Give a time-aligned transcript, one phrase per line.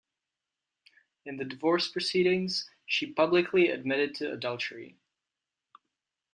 [1.25, 4.97] In the divorce proceedings, she publicly admitted to adultery.